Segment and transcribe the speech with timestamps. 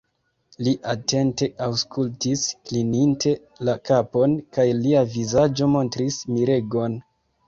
[0.67, 3.33] Li atente aŭskultis, klininte
[3.69, 6.97] la kapon, kaj lia vizaĝo montris miregon.